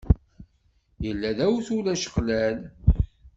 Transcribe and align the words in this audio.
Yella 1.03 1.29
d 1.37 1.39
awtul 1.45 1.85
ačeqlal. 1.93 2.57